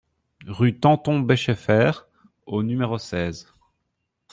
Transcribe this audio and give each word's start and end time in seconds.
Rue 0.47 0.79
Tanton-Bechefer 0.79 1.91
au 2.47 2.63
numéro 2.63 2.97
seize 2.97 3.47